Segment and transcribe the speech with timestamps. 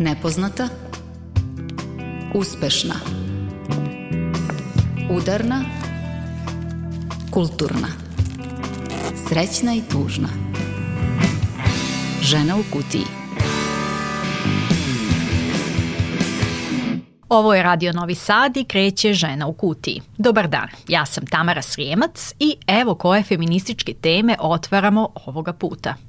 [0.00, 0.68] Nepoznata
[2.34, 2.94] Uspešna
[5.10, 5.64] Udarna
[7.30, 7.88] Kulturna
[9.28, 10.28] Srećna i tužna.
[12.22, 13.04] Žena u kutiji.
[17.28, 20.02] Ovo je Radio Novi Sad i kreće Žena u kutiji.
[20.18, 25.94] Dobar dan, ja sam Tamara Srijemac i evo koje feminističke teme otvaramo ovoga puta–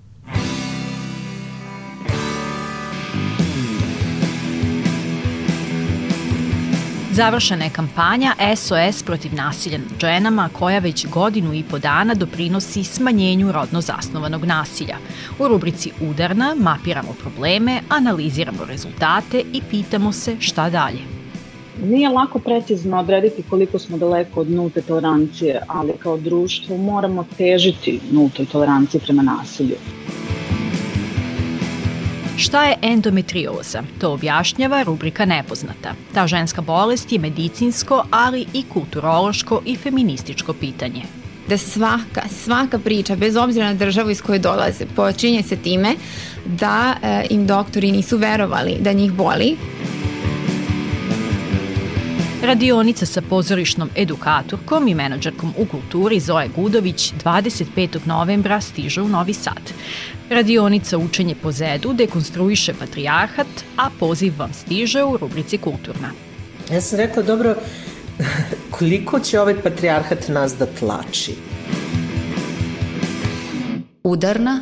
[7.19, 12.83] Završena je kampanja SOS protiv nasilja nad ženama koja već godinu i po dana doprinosi
[12.83, 14.97] smanjenju rodno zasnovanog nasilja.
[15.39, 20.99] U rubrici Udarna mapiramo probleme, analiziramo rezultate i pitamo se šta dalje.
[21.83, 27.99] Nije lako precizno odrediti koliko smo daleko od nulte tolerancije, ali kao društvo moramo težiti
[28.11, 29.75] nultoj toleranciji prema nasilju.
[32.39, 33.83] Šta je endometrioza?
[33.99, 35.93] To objašnjava rubrika Nepoznata.
[36.13, 41.01] Ta ženska bolest je medicinsko, ali i kulturološko i feminističko pitanje
[41.47, 45.95] da svaka, svaka priča, bez obzira na državu iz koje dolaze, počinje se time
[46.45, 49.57] da e, im doktori nisu verovali da njih boli.
[52.43, 57.97] Radionica sa pozorišnom edukatorkom i menadžerkom u kulturi Zoe Gudović 25.
[58.05, 59.73] novembra stiže u Novi Sad.
[60.29, 66.11] Radionica Učenje po zedu dekonstruiše patrijarhat, a poziv vam stiže u rubrici Kulturna.
[66.71, 67.55] Ja sam rekla, dobro,
[68.77, 71.35] koliko će ovaj patrijarhat nas da tlači?
[74.03, 74.59] Udarna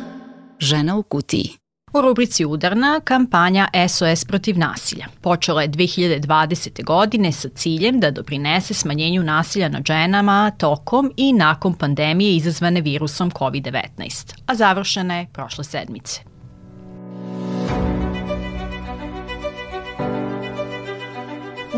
[0.58, 1.67] žena u kutiji.
[1.92, 5.06] U rubrici Udarna kampanja SOS protiv nasilja.
[5.20, 6.84] Počela je 2020.
[6.84, 13.30] godine sa ciljem da doprinese smanjenju nasilja nad ženama tokom i nakon pandemije izazvane virusom
[13.30, 16.37] COVID-19, a završena je prošle sedmice.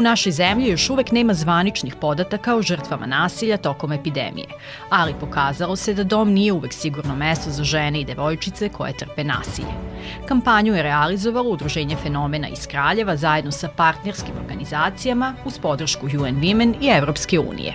[0.00, 4.46] U našoj zemlji još uvek nema zvaničnih podataka o žrtvama nasilja tokom epidemije,
[4.90, 9.24] ali pokazalo se da dom nije uvek sigurno mesto za žene i devojčice koje trpe
[9.24, 9.74] nasilje.
[10.28, 16.74] Kampanju je realizovalo Udruženje fenomena iz Kraljeva zajedno sa partnerskim organizacijama uz podršku UN Women
[16.80, 17.74] i Evropske unije.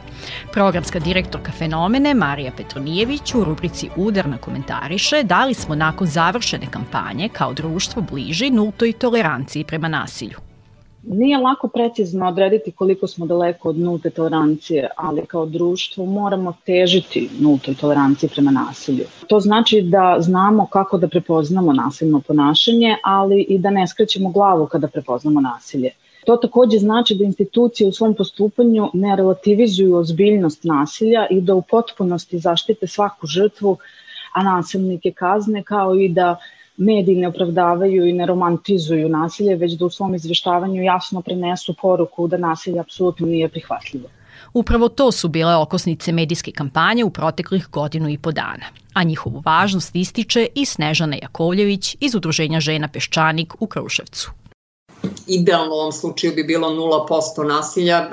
[0.53, 7.29] Programska direktorka fenomene Marija Petronijević u rubrici Udarna komentariše da li smo nakon završene kampanje
[7.29, 10.54] kao društvo bliži nultoj toleranciji prema nasilju.
[11.07, 17.29] Nije lako precizno odrediti koliko smo daleko od nulte tolerancije, ali kao društvo moramo težiti
[17.39, 19.05] nultoj toleranciji prema nasilju.
[19.27, 24.67] To znači da znamo kako da prepoznamo nasilno ponašanje, ali i da ne skrećemo glavu
[24.67, 25.89] kada prepoznamo nasilje.
[26.25, 31.61] To takođe znači da institucije u svom postupanju ne relativizuju ozbiljnost nasilja i da u
[31.61, 33.77] potpunosti zaštite svaku žrtvu,
[34.33, 36.35] a nasilnike kazne, kao i da
[36.77, 42.27] mediji ne opravdavaju i ne romantizuju nasilje, već da u svom izveštavanju jasno prenesu poruku
[42.27, 44.09] da nasilje apsolutno nije prihvatljivo.
[44.53, 49.41] Upravo to su bile okosnice medijske kampanje u proteklih godinu i po dana, a njihovu
[49.45, 54.31] važnost ističe i Snežana Jakovljević iz Udruženja žena Peščanik u Kruševcu
[55.27, 58.07] idealno u ovom slučaju bi bilo 0% nasilja, e,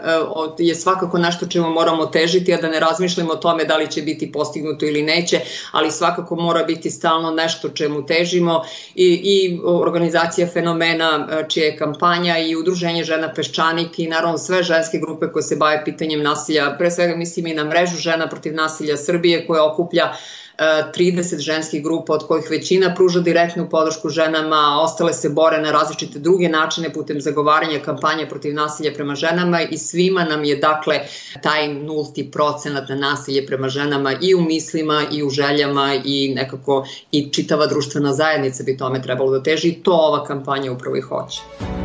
[0.59, 4.03] je svakako nešto čemu moramo težiti, a da ne razmišljamo o tome da li će
[4.03, 5.41] biti postignuto ili neće,
[5.73, 8.63] ali svakako mora biti stalno nešto čemu težimo.
[8.95, 14.63] I, i organizacija fenomena e, čija je kampanja i udruženje žena Peščanik i naravno sve
[14.63, 18.55] ženske grupe koje se bave pitanjem nasilja, pre svega mislim i na mrežu žena protiv
[18.55, 20.42] nasilja Srbije koja okuplja uh,
[20.95, 26.19] 30 ženskih grupa od kojih većina pruža direktnu podršku ženama, ostale se bore na različite
[26.19, 31.01] druge načine putem zagovaranja kampanje protiv nasilja prema ženama i svima nam je dakle
[31.43, 36.87] taj nulti procenat na nasilje prema ženama i u mislima i u željama i nekako
[37.13, 41.01] i čitava društvena zajednica bi tome trebalo da teži i to ova kampanja upravo i
[41.01, 41.82] hoće.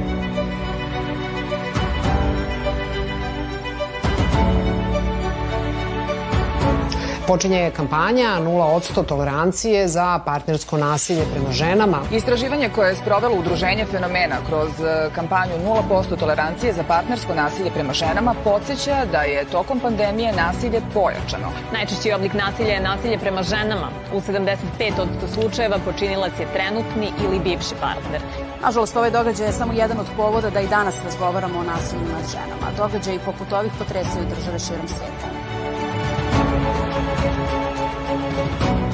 [7.27, 11.97] Počinje kampanja 0% tolerancije za partnersko nasilje prema ženama.
[12.11, 15.51] Istraživanje koje je sprovelo Udruženje fenomena kroz e, kampanju
[15.89, 21.49] 0% tolerancije za partnersko nasilje prema ženama podsjeća da je tokom pandemije nasilje pojačano.
[21.73, 23.89] Najčešći oblik nasilja je nasilje prema ženama.
[24.13, 28.21] U 75 od slučajeva počinilac je trenutni ili bivši partner.
[28.61, 32.25] Nažalost, ovaj događaj je samo jedan od povoda da i danas razgovaramo o nasilju nad
[32.31, 32.67] ženama.
[32.77, 35.46] Događaj poput ovih potresaju države širom sveta.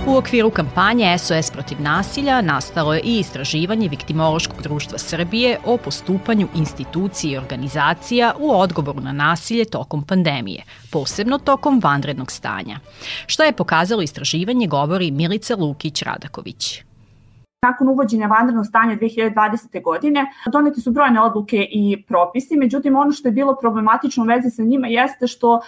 [0.07, 6.47] U okviru kampanje SOS protiv nasilja nastalo je i istraživanje Viktimološkog društva Srbije o postupanju
[6.55, 12.79] institucije i organizacija u odgovoru na nasilje tokom pandemije, posebno tokom vanrednog stanja.
[13.25, 16.93] Šta je pokazalo istraživanje govori Milica Lukić-Radaković.
[17.63, 19.81] Nakon uvođenja vanrednog stanja 2020.
[19.83, 24.50] godine doneti su brojne odluke i propisi, međutim ono što je bilo problematično u vezi
[24.50, 25.62] sa njima jeste što e,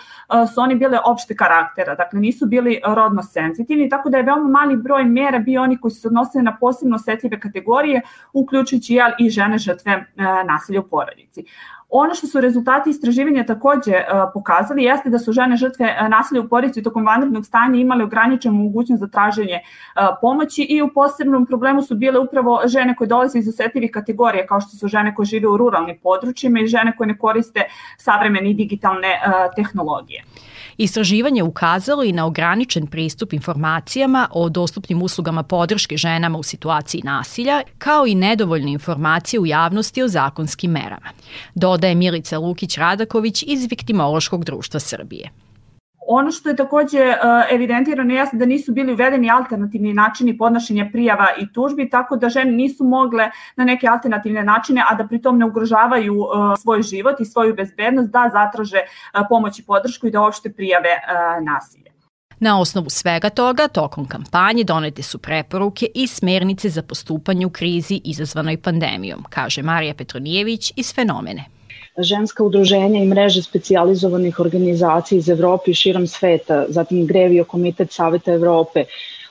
[0.54, 4.78] su oni bile opšte karaktera, dakle nisu bili rodno senzitivni, tako da je veoma mali
[4.78, 8.02] broj mera bio oni koji su se odnosili na posebno osetljive kategorije,
[8.34, 10.06] uključujući jel, i žene žrtve e,
[10.48, 11.46] nasilja u porodici.
[11.90, 16.42] Ono što su rezultati istraživanja takođe uh, pokazali jeste da su žene žrtve uh, nasilja
[16.42, 21.46] u porodici tokom vanrednog stanja imale ograničenu mogućnost za traženje uh, pomoći i u posebnom
[21.46, 25.26] problemu su bile upravo žene koje dolaze iz osetljivih kategorija kao što su žene koje
[25.26, 27.64] žive u ruralnim područjima i žene koje ne koriste
[27.98, 29.20] savremene i digitalne
[29.56, 30.24] tehnologije.
[30.78, 37.62] Istraživanje ukazalo i na ograničen pristup informacijama o dostupnim uslugama podrške ženama u situaciji nasilja,
[37.78, 41.10] kao i nedovoljne informacije u javnosti o zakonskim merama.
[41.56, 45.45] Dodaje Milica Lukić-Radaković iz Viktimološkog društva Srbije.
[46.08, 47.18] Ono što je takođe e,
[47.52, 52.52] evidentirano jeste da nisu bili uvedeni alternativni načini podnošenja prijava i tužbi, tako da žene
[52.52, 57.26] nisu mogle na neke alternativne načine, a da pritom ne ugrožavaju e, svoj život i
[57.26, 58.86] svoju bezbednost, da zatraže e,
[59.30, 60.90] pomoć i podršku i da uopšte prijave
[61.42, 61.92] nasilje.
[62.40, 68.02] Na osnovu svega toga, tokom kampanje donete su preporuke i smernice za postupanje u krizi
[68.04, 71.56] izazvanoj pandemijom, kaže Marija Petronijević iz Fenomene
[71.98, 78.34] ženska udruženja i mreže specijalizovanih organizacija iz Evrope i širom sveta, zatim Grevio Komitet Saveta
[78.34, 78.86] Evrope,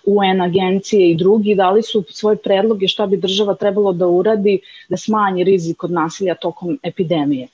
[0.05, 4.97] UN agencije i drugi dali su svoje predloge šta bi država trebalo da uradi da
[4.97, 7.49] smanji rizik od nasilja tokom epidemije.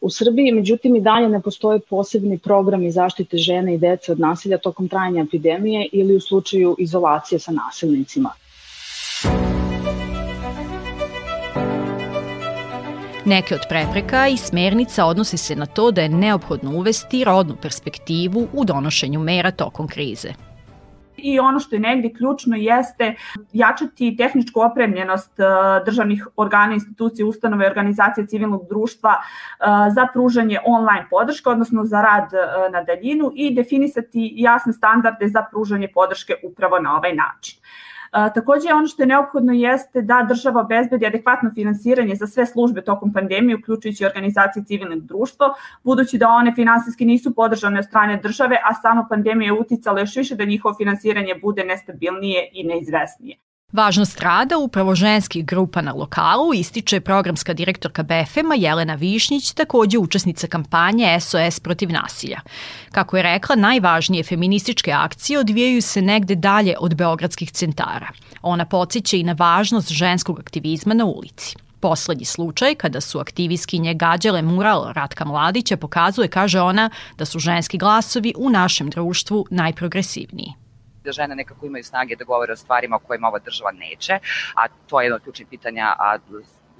[0.00, 4.58] U Srbiji, međutim, i dalje ne postoje posebni programi zaštite žene i dece od nasilja
[4.58, 8.30] tokom trajanja epidemije ili u slučaju izolacije sa nasilnicima.
[13.24, 18.48] Neke od prepreka i smernica odnose se na to da je neophodno uvesti rodnu perspektivu
[18.52, 20.28] u donošenju mera tokom krize.
[21.16, 23.14] I ono što je negde ključno jeste
[23.52, 25.44] jačati tehničku opremljenost e,
[25.84, 29.64] državnih organa, institucije, ustanove, organizacije civilnog društva e,
[29.94, 35.42] za pružanje online podrške, odnosno za rad e, na daljinu i definisati jasne standarde za
[35.50, 37.58] pružanje podrške upravo na ovaj način.
[38.12, 43.12] Takođe, ono što je neophodno jeste da država obezbedi adekvatno finansiranje za sve službe tokom
[43.12, 45.54] pandemije, uključujući organizacije civilnog društva,
[45.84, 50.16] budući da one finansijski nisu podržane od strane države, a sama pandemija je uticala još
[50.16, 53.36] više da njihovo finansiranje bude nestabilnije i neizvesnije.
[53.72, 60.46] Važnost rada upravo ženskih grupa na lokalu ističe programska direktorka BFM-a Jelena Višnjić, takođe učesnica
[60.46, 62.40] kampanje SOS protiv nasilja.
[62.90, 68.08] Kako je rekla, najvažnije feminističke akcije odvijaju se negde dalje od beogradskih centara.
[68.42, 71.56] Ona podsjeća i na važnost ženskog aktivizma na ulici.
[71.80, 77.78] Poslednji slučaj, kada su aktivistkinje gađale mural Ratka Mladića, pokazuje, kaže ona, da su ženski
[77.78, 80.61] glasovi u našem društvu najprogresivniji
[81.04, 84.18] da žene nekako imaju snage da govore o stvarima o kojima ova država neće,
[84.54, 86.18] a to je jedno od ključnih pitanja, a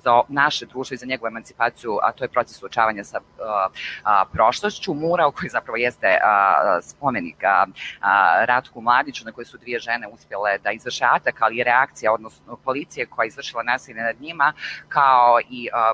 [0.02, 3.68] za naše društvo i za njegovu emancipaciju, a to je proces suočavanja sa a,
[4.04, 4.94] a, prošlošću.
[4.94, 7.66] Mural koji zapravo jeste a, spomenik a,
[8.00, 12.12] a, Ratku Mladiću na koje su dvije žene uspjele da izvrše atak, ali i reakcija,
[12.12, 14.52] odnosno policije koja je izvršila nasilje nad njima,
[14.88, 15.92] kao i a,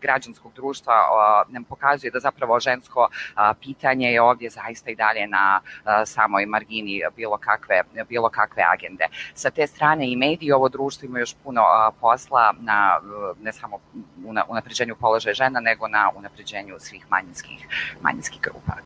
[0.00, 5.26] građanskog društva a, nam pokazuje da zapravo žensko a, pitanje je ovdje zaista i dalje
[5.26, 9.04] na a, samoj margini bilo kakve, bilo kakve agende.
[9.34, 13.00] Sa te strane i mediji ovo društvo ima još puno a, posla na,
[13.38, 13.76] na ne samo
[14.26, 17.66] u unapređenju položaja žena, nego na unapređenju svih manjinskih,
[18.00, 18.76] manjinskih grupa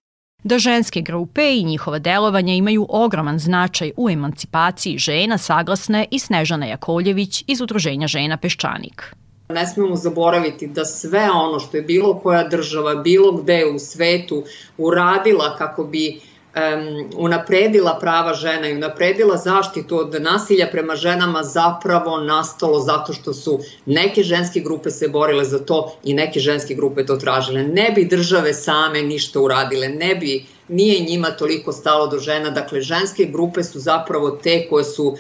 [0.45, 6.67] da ženske grupe i njihova delovanja imaju ogroman značaj u emancipaciji žena, saglasne i Snežana
[6.67, 9.15] Jakoljević iz Udruženja žena Peščanik.
[9.49, 14.43] Ne smemo zaboraviti da sve ono što je bilo koja država, bilo gde u svetu
[14.79, 16.21] uradila kako bi
[16.55, 23.33] um, unapredila prava žena i unapredila zaštitu od nasilja prema ženama zapravo nastalo zato što
[23.35, 27.63] su neke ženske grupe se borile za to i neke ženske grupe to tražile.
[27.63, 32.81] Ne bi države same ništa uradile, ne bi, nije njima toliko stalo do žena, dakle
[32.81, 35.17] ženske grupe su zapravo te koje su uh,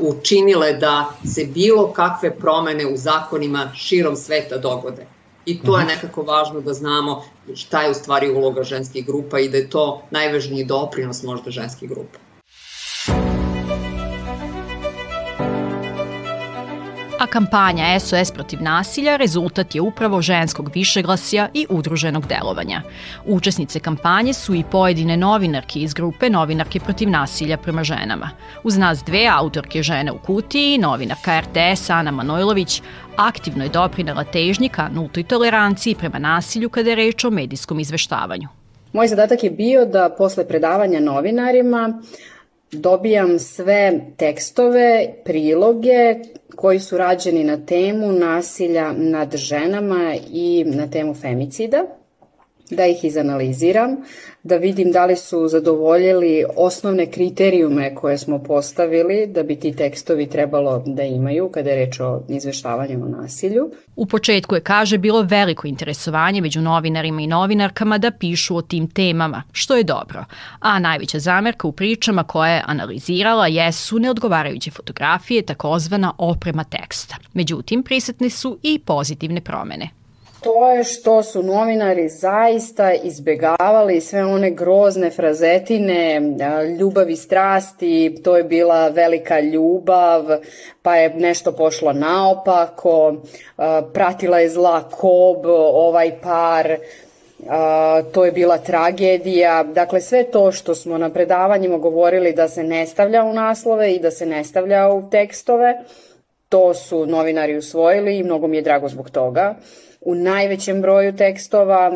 [0.00, 5.06] učinile da se bilo kakve promene u zakonima širom sveta dogode.
[5.46, 5.94] I to je mhm.
[5.94, 7.24] nekako važno da znamo
[7.54, 11.88] šta je u stvari uloga ženskih grupa i da je to najvažniji doprinos možda ženskih
[11.88, 12.18] grupa.
[17.34, 22.82] Kampanja SOS protiv nasilja rezultat je upravo ženskog višeglasja i udruženog delovanja.
[23.26, 28.30] Učesnice kampanje su i pojedine novinarke iz grupe Novinarke protiv nasilja prema ženama.
[28.62, 32.82] Uz nas dve autorke žene u kutiji, novinarka RTS Ana Manojlović,
[33.16, 38.48] aktivno je doprinela težnji ka nultoj toleranciji prema nasilju kada je reč o medijskom izveštavanju.
[38.92, 42.02] Moj zadatak je bio da posle predavanja novinarima
[42.74, 46.14] dobijam sve tekstove, priloge
[46.56, 51.84] koji su rađeni na temu nasilja nad ženama i na temu femicida
[52.74, 53.96] da ih izanaliziram,
[54.42, 60.26] da vidim da li su zadovoljili osnovne kriterijume koje smo postavili da bi ti tekstovi
[60.26, 63.70] trebalo da imaju kada je reč o izveštavanju o nasilju.
[63.96, 68.90] U početku je, kaže, bilo veliko interesovanje među novinarima i novinarkama da pišu o tim
[68.90, 70.24] temama, što je dobro.
[70.60, 77.16] A najveća zamerka u pričama koje je analizirala jesu neodgovarajuće fotografije, takozvana oprema teksta.
[77.32, 80.03] Međutim, prisutne su i pozitivne promene
[80.44, 86.20] to je što su novinari zaista izbegavali sve one grozne frazetine,
[86.78, 90.24] ljubav i strasti, to je bila velika ljubav,
[90.82, 93.14] pa je nešto pošlo naopako,
[93.92, 96.76] pratila je zla kob, ovaj par,
[98.12, 99.62] to je bila tragedija.
[99.62, 104.00] Dakle, sve to što smo na predavanjima govorili da se ne stavlja u naslove i
[104.00, 105.74] da se ne stavlja u tekstove,
[106.48, 109.54] to su novinari usvojili i mnogo mi je drago zbog toga
[110.04, 111.92] u najvećem broju tekstova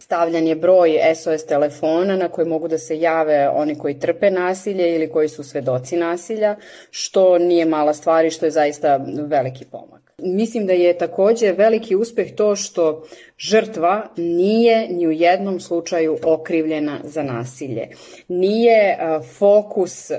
[0.00, 4.94] stavljan je broj SOS telefona na koji mogu da se jave oni koji trpe nasilje
[4.94, 6.56] ili koji su svedoci nasilja,
[6.90, 10.11] što nije mala stvar i što je zaista veliki pomak.
[10.22, 13.04] Mislim da je takođe veliki uspeh to što
[13.38, 17.88] žrtva nije ni u jednom slučaju okrivljena za nasilje.
[18.28, 18.98] Nije
[19.38, 20.10] fokus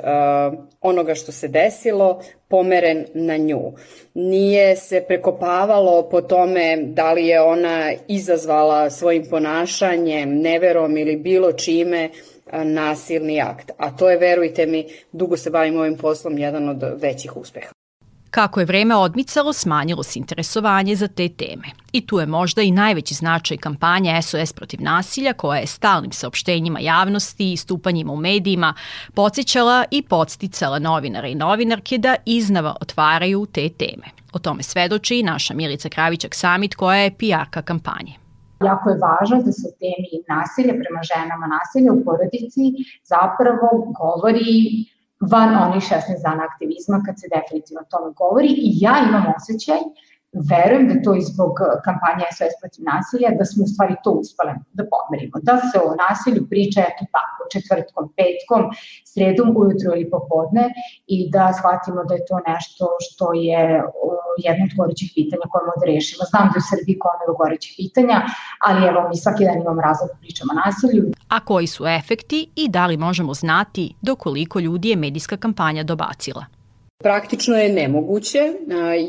[0.82, 3.74] onoga što se desilo pomeren na nju.
[4.14, 11.52] Nije se prekopavalo po tome da li je ona izazvala svojim ponašanjem, neverom ili bilo
[11.52, 12.10] čime
[12.64, 13.72] nasilni akt.
[13.78, 17.83] A to je, verujte mi, dugo se bavim ovim poslom, jedan od većih uspeha.
[18.34, 21.68] Kako je vreme odmicalo, smanjilo se interesovanje za te teme.
[21.92, 26.80] I tu je možda i najveći značaj kampanje SOS protiv nasilja, koja je stalnim saopštenjima
[26.80, 28.74] javnosti i stupanjima u medijima
[29.14, 34.08] podsjećala i podsticala novinare i novinarke da iznava otvaraju te teme.
[34.32, 38.14] O tome svedoči i naša Milica Kravićak Samit, koja je PR-ka kampanje
[38.66, 42.66] jako je važno da se o temi nasilja prema ženama, nasilja u porodici
[43.14, 43.68] zapravo
[44.02, 44.52] govori
[45.32, 49.82] van onih 16 dana aktivizma kad se definitivno o tome govori i ja imam osjećaj
[50.34, 54.12] verujem da to i zbog eh, kampanje SOS protiv nasilja, da smo u stvari to
[54.22, 55.36] uspale da pomerimo.
[55.50, 58.62] Da se o nasilju priča eto tako, četvrtkom, petkom,
[59.12, 60.66] sredom, ujutro ili popodne
[61.16, 63.64] i da shvatimo da je to nešto što je
[64.48, 66.22] jedno od gorećih pitanja koje možemo da rešimo.
[66.32, 68.18] Znam da je u Srbiji komeru gorećih pitanja,
[68.68, 71.04] ali evo mi svaki dan imamo razlog da pričamo o nasilju.
[71.36, 75.84] A koji su efekti i da li možemo znati do koliko ljudi je medijska kampanja
[75.84, 76.46] dobacila?
[76.98, 78.40] Praktično je nemoguće.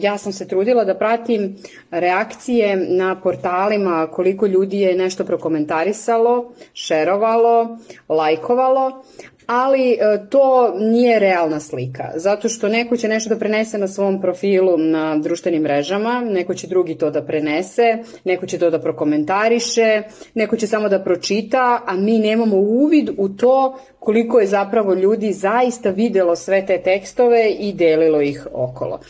[0.01, 1.57] Ja sam se trudila da pratim
[1.91, 9.05] reakcije na portalima koliko ljudi je nešto prokomentarisalo, šerovalo, lajkovalo,
[9.47, 9.97] ali e,
[10.31, 15.19] to nije realna slika, zato što neko će nešto da prenese na svom profilu na
[15.19, 20.03] društvenim mrežama, neko će drugi to da prenese, neko će to da prokomentariše,
[20.35, 25.33] neko će samo da pročita, a mi nemamo uvid u to koliko je zapravo ljudi
[25.33, 29.01] zaista videlo sve te tekstove i delilo ih okolo.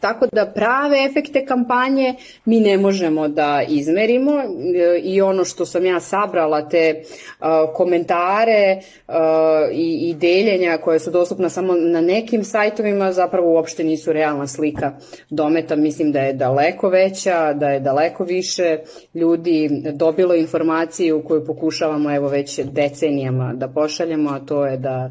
[0.00, 2.14] Tako da prave efekte kampanje
[2.44, 7.02] mi ne možemo da izmerimo e, i ono što sam ja sabrala te
[7.40, 8.80] uh, komentare
[9.72, 14.92] i, i deljenja koje su dostupna samo na nekim sajtovima zapravo uopšte nisu realna slika
[15.30, 15.76] dometa.
[15.76, 18.78] Mislim da je daleko veća, da je daleko više
[19.14, 25.10] ljudi dobilo informaciju koju pokušavamo evo već decenijama da pošaljemo, a to je da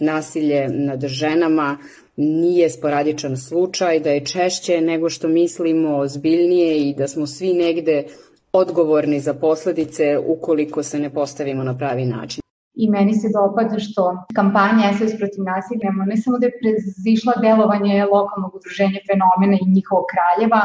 [0.00, 1.78] nasilje nad ženama
[2.20, 8.04] nije sporadičan slučaj, da je češće nego što mislimo, ozbiljnije i da smo svi negde
[8.52, 12.40] odgovorni za posledice ukoliko se ne postavimo na pravi način.
[12.82, 14.02] I meni se dopada što
[14.38, 20.06] kampanja SOS protiv nasilja ne samo da je prezišla delovanje lokalnog udruženja fenomena i njihovog
[20.12, 20.62] kraljeva,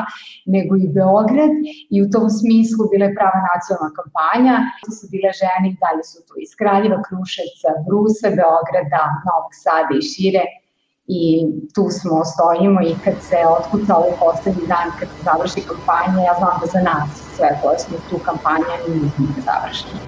[0.56, 1.54] nego i Beograd
[1.96, 4.56] i u tom smislu bila je prava nacionalna kampanja.
[4.84, 9.92] To su bile žene i dalje su tu iz Kraljeva, Kruševca, Brusa, Beograda, Novog Sada
[9.98, 10.44] i šire
[11.08, 11.22] i
[11.76, 16.34] tu smo, stojimo i kad se otkuca ovaj poslednji dan, kad se završi kampanja, ja
[16.40, 20.00] znam da za nas sve koje smo tu kampanja nije završena.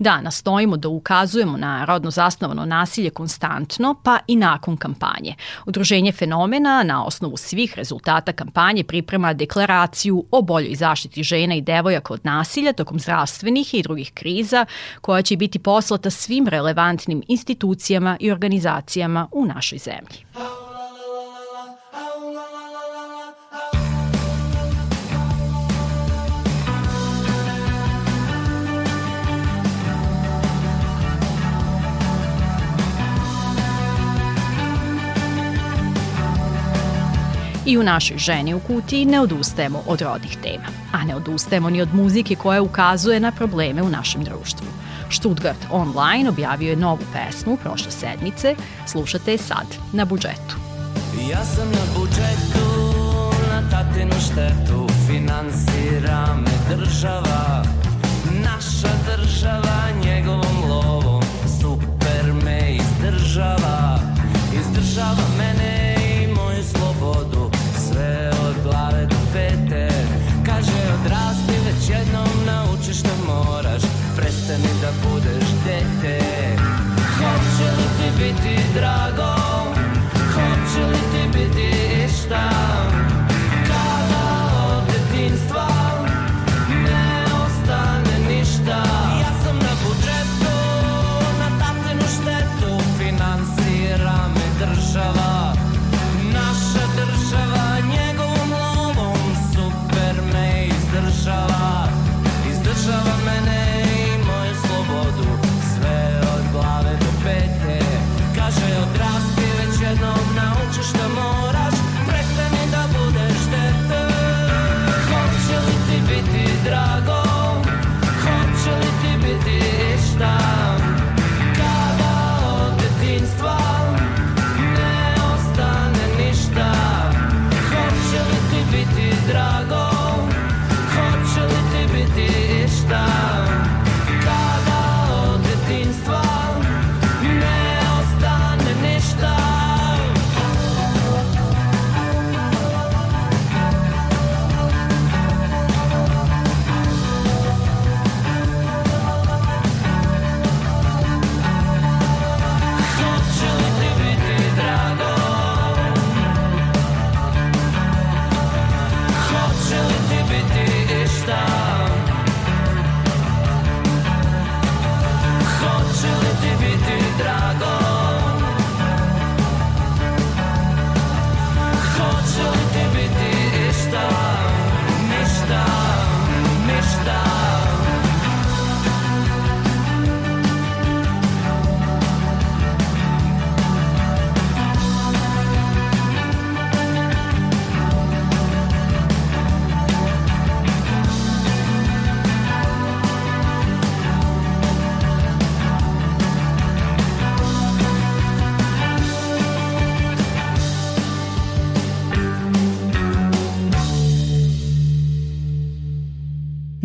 [0.00, 5.34] Da, nastojimo da ukazujemo na rodno zasnovano nasilje konstantno, pa i nakon kampanje.
[5.66, 12.14] Udruženje fenomena na osnovu svih rezultata kampanje priprema deklaraciju o boljoj zaštiti žena i devojaka
[12.14, 14.66] od nasilja tokom zdravstvenih i drugih kriza,
[15.00, 20.24] koja će biti poslata svim relevantnim institucijama i organizacijama u našoj zemlji.
[37.70, 41.82] I u našoj ženi u kutiji ne odustajemo od rodnih tema, a ne odustajemo ni
[41.82, 44.66] od muzike koja ukazuje na probleme u našem društvu.
[45.10, 48.54] Stuttgart Online objavio je novu pesmu prošle sedmice,
[48.86, 50.56] slušate je sad na budžetu.
[51.30, 52.66] Ja sam na budžetu,
[53.50, 57.64] na tatinu štetu, finansira me država,
[58.44, 61.22] naša država njegovom lovom,
[61.60, 64.00] super me izdržava,
[64.60, 65.69] izdržava mene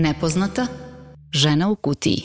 [0.06, 0.68] Nepoznata
[1.34, 2.22] žena u kutiji.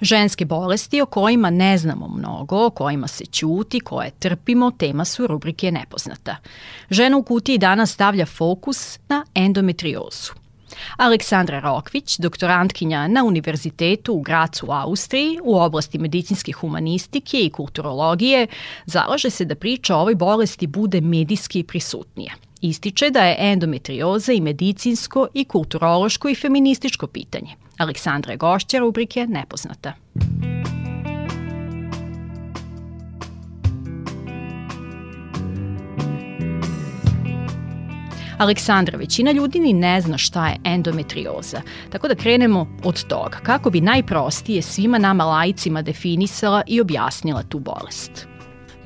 [0.00, 5.26] Ženske bolesti o kojima ne znamo mnogo, o kojima se ćuti, koje trpimo, tema su
[5.26, 6.36] rubrike Nepoznata.
[6.90, 10.32] Žena u kutiji danas stavlja fokus na endometriozu.
[10.96, 18.46] Aleksandra Rokvić, doktorantkinja na Univerzitetu u Gracu u Austriji u oblasti medicinske humanistike i kulturologije,
[18.86, 22.32] zalaže se da priča o ovoj bolesti bude medijski prisutnija.
[22.60, 27.50] Ističe da je endometrioza i medicinsko i kulturološko i feminističko pitanje.
[27.78, 29.92] Aleksandra je gošća rubrike Nepoznata.
[38.38, 43.38] Aleksandra, većina ljudi ni ne zna šta je endometrioza, tako da krenemo od toga.
[43.42, 48.37] Kako bi najprostije svima nama lajcima definisala i objasnila tu bolest?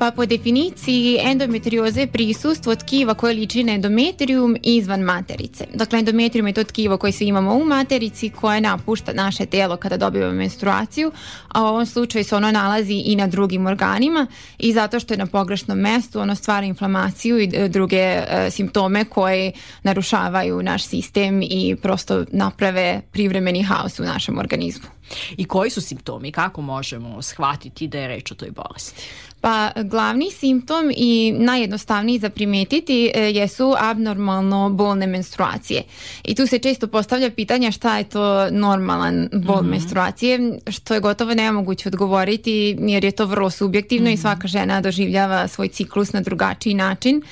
[0.02, 5.64] Pa po definiciji endometrioza je prisustvo tkiva koje liči na endometrium izvan materice.
[5.74, 9.96] Dakle, endometrium je to tkivo koje svi imamo u materici koje napušta naše telo kada
[9.96, 11.12] dobivamo menstruaciju,
[11.48, 14.26] a u ovom slučaju se ono nalazi i na drugim organima
[14.58, 19.04] i zato što je na pogrešnom mestu ono stvara inflamaciju i e, druge e, simptome
[19.04, 24.88] koje narušavaju naš sistem i prosto naprave privremeni haos u našem organizmu.
[25.36, 26.32] I koji su simptomi?
[26.32, 29.02] Kako možemo shvatiti da je reč o toj bolesti?
[29.42, 35.82] Pa glavni simptom i najjednostavniji za primetiti e, jesu abnormalno bolne menstruacije.
[36.24, 39.70] I tu se često postavlja pitanja šta je to normalan bol mm -hmm.
[39.70, 44.14] menstruacije, što je gotovo nemoguće odgovoriti jer je to vrlo subjektivno mm -hmm.
[44.14, 47.22] i svaka žena doživljava svoj ciklus na drugačiji način.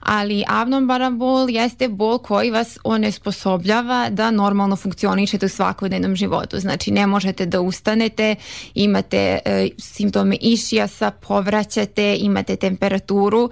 [0.00, 6.58] Ali abnormalan bol jeste bol koji vas onesposobljava da normalno funkcionišete u svakodnevnom životu.
[6.58, 8.34] Znači ne možete da ustanete,
[8.74, 11.10] imate e, simptome išijasa,
[11.56, 13.50] povraćate, imate temperaturu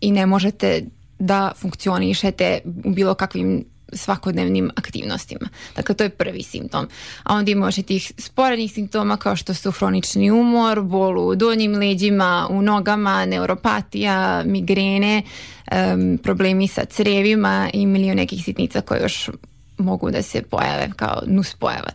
[0.00, 0.84] i ne možete
[1.18, 5.48] da funkcionišete u bilo kakvim svakodnevnim aktivnostima.
[5.76, 6.88] Dakle, to je prvi simptom.
[7.22, 11.34] A onda ima još i tih sporednih simptoma kao što su hronični umor, bol u
[11.34, 15.22] donjim leđima, u nogama, neuropatija, migrene,
[15.66, 19.30] em, problemi sa crevima i milion nekih sitnica koje još
[19.78, 21.92] mogu da se pojave kao nuspojava.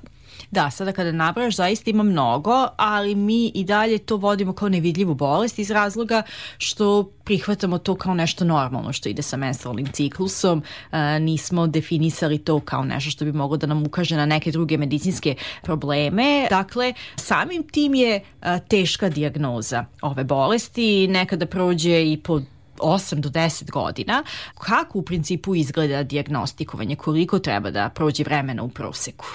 [0.51, 5.13] Da, sada kada nabraš zaista ima mnogo, ali mi i dalje to vodimo kao nevidljivu
[5.13, 6.21] bolest iz razloga
[6.57, 12.59] što prihvatamo to kao nešto normalno što ide sa menstrualnim ciklusom, e, nismo definisali to
[12.59, 16.47] kao nešto što bi moglo da nam ukaže na neke druge medicinske probleme.
[16.49, 22.41] Dakle, samim tim je e, teška dijagnoza ove bolesti, nekada prođe i po
[22.77, 24.23] 8 do 10 godina.
[24.57, 26.95] Kako u principu izgleda diagnostikovanje?
[26.95, 29.25] Koliko treba da prođe vremena u proseku?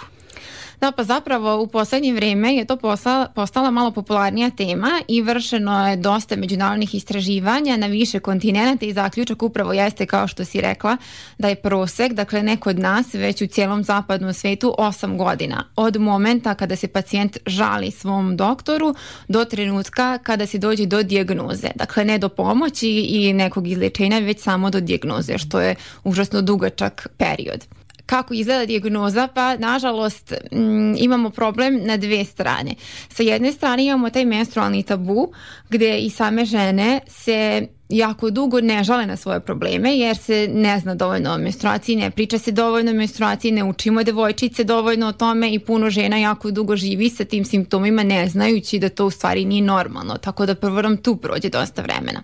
[0.82, 5.88] Da, pa zapravo u poslednje vreme je to postala, postala malo popularnija tema i vršeno
[5.88, 10.96] je dosta međunarodnih istraživanja na više kontinenta i zaključak upravo jeste kao što si rekla
[11.38, 16.00] da je prosek, dakle neko od nas već u cijelom zapadnom svetu 8 godina od
[16.00, 18.94] momenta kada se pacijent žali svom doktoru
[19.28, 21.68] do trenutka kada se dođe do dijagnoze.
[21.74, 27.08] Dakle ne do pomoći i nekog izlečenja već samo do dijagnoze što je užasno dugačak
[27.16, 27.66] period
[28.12, 32.74] kako izgleda dijagnoza, pa nažalost m, imamo problem na dve strane.
[33.08, 35.32] Sa jedne strane imamo taj menstrualni tabu
[35.70, 40.78] gde i same žene se jako dugo ne žale na svoje probleme jer se ne
[40.78, 45.12] zna dovoljno o menstruaciji, ne priča se dovoljno o menstruaciji, ne učimo devojčice dovoljno o
[45.12, 49.10] tome i puno žena jako dugo živi sa tim simptomima ne znajući da to u
[49.10, 52.22] stvari nije normalno, tako da prvo nam tu prođe dosta vremena.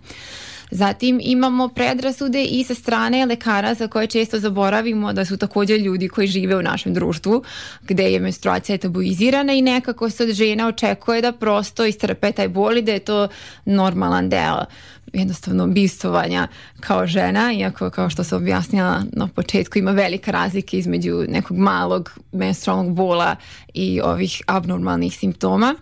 [0.70, 6.08] Zatim imamo predrasude i sa strane lekara za koje često zaboravimo da su takođe ljudi
[6.08, 7.42] koji žive u našem društvu
[7.82, 12.76] gde je menstruacija tabuizirana i nekako se od žena očekuje da prosto istrpe taj bol
[12.76, 13.28] i da je to
[13.64, 14.64] normalan deo
[15.12, 16.48] jednostavno bistovanja
[16.80, 22.10] kao žena, iako kao što sam objasnila na početku ima velika razlika između nekog malog
[22.32, 23.36] menstrualnog bola
[23.74, 25.74] i ovih abnormalnih simptoma.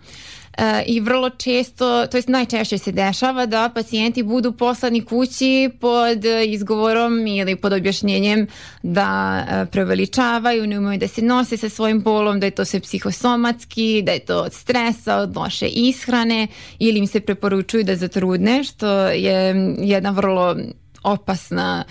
[0.85, 7.27] I vrlo često, to jest najčešće se dešava da pacijenti budu poslani kući pod izgovorom
[7.27, 8.47] ili pod objašnjenjem
[8.83, 12.79] da e, preveličavaju, ne umeju da se nose sa svojim bolom, da je to sve
[12.79, 16.47] psihosomatski, da je to od stresa, od loše ishrane
[16.79, 20.55] ili im se preporučuju da zatrudne, što je jedna vrlo
[21.03, 21.83] opasna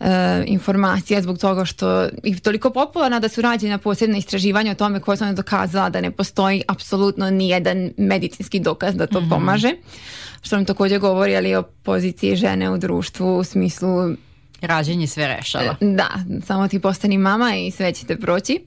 [0.00, 0.06] e,
[0.46, 5.16] informacija zbog toga što je toliko popularna da su rađena posebna istraživanja o tome koja
[5.16, 9.28] su ona dokazala da ne postoji apsolutno nijedan medicinski dokaz da to Mhm.
[9.30, 9.72] pomaže.
[10.42, 13.88] Što nam takođe govori ali o poziciji žene u društvu u smislu
[14.60, 15.76] Rađenje sve rešava.
[15.80, 16.08] Da,
[16.46, 18.60] samo ti postani mama i sve ćete proći.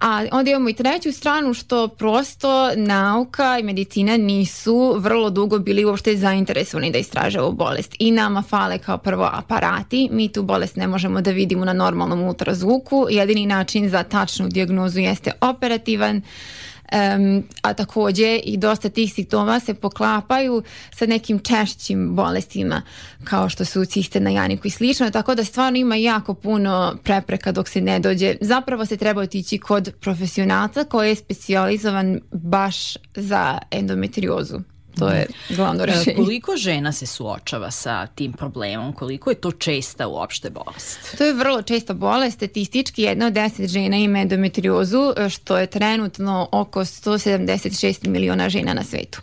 [0.00, 5.84] A onda imamo i treću stranu što prosto nauka i medicina nisu vrlo dugo bili
[5.84, 7.96] uopšte zainteresovani da istraže ovu bolest.
[7.98, 12.22] I nama fale kao prvo aparati, mi tu bolest ne možemo da vidimo na normalnom
[12.22, 16.22] ultrazvuku, jedini način za tačnu dijagnozu jeste operativan,
[16.92, 20.62] Em, a takođe i dosta tih simptoma se poklapaju
[20.94, 22.82] sa nekim češćim bolestima
[23.24, 27.52] kao što su ciste na janiku i slično, tako da stvarno ima jako puno prepreka
[27.52, 28.34] dok se ne dođe.
[28.40, 34.75] Zapravo se treba otići kod profesionalca koji je specijalizovan baš za endometriozu.
[34.98, 36.16] To je glavno E, rešenje.
[36.16, 38.92] Koliko žena se suočava sa tim problemom?
[38.92, 41.16] Koliko je to česta uopšte bolest?
[41.18, 46.48] To je vrlo česta bolest, statistički jedna od deset žena ima endometriozu, što je trenutno
[46.52, 49.20] oko 176 miliona žena na svetu.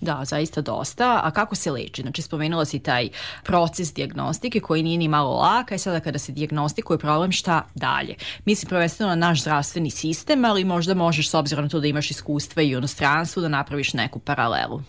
[0.00, 1.20] Da, zaista dosta.
[1.24, 2.02] A kako se leči?
[2.02, 3.08] Znači, spomenula si taj
[3.42, 8.14] proces diagnostike koji nije ni malo laka i sada kada se diagnostikuje problem, šta dalje?
[8.44, 12.10] Mislim prvenstveno na naš zdravstveni sistem, ali možda možeš s obzirom na to da imaš
[12.10, 14.82] iskustva i u inostranstvu da napraviš neku paralelu.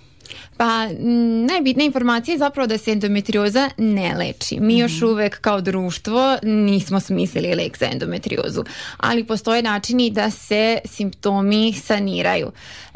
[0.58, 4.60] Pa m, najbitnija informacija je zapravo da se endometrioza ne leči.
[4.60, 8.64] Mi još uvek kao društvo nismo smislili lek za endometriozu,
[8.98, 12.52] ali postoje načini da se simptomi saniraju.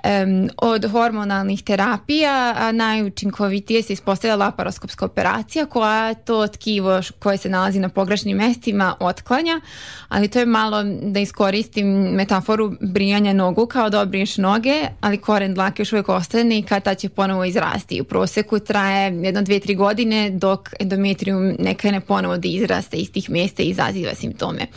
[0.06, 7.50] Em, od hormonalnih terapija a najučinkovitije se ispostavlja laparoskopska operacija koja to tkivo koje se
[7.50, 9.62] nalazi na pogrešnim mestima otklanja,
[10.10, 15.54] ali to je malo da iskoristim metaforu brijanja nogu kao da obriješ noge, ali koren
[15.54, 18.02] dlake još uvijek ostane i ta će ponovo izrasti.
[18.02, 23.30] U proseku traje jedno, dvije, tri godine dok endometrium ne ponovo da izraste iz tih
[23.30, 24.68] mjesta i izaziva simptome.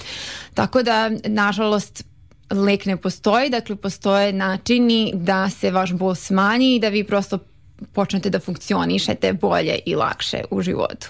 [0.54, 2.04] Tako da, nažalost,
[2.50, 7.38] lek ne postoji, dakle postoje načini da se vaš bol smanji i da vi prosto
[7.92, 11.08] počnete da funkcionišete bolje i lakše u životu.